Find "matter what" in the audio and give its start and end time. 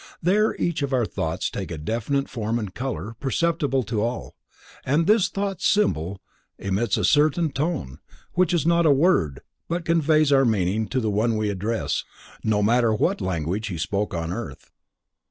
12.63-13.21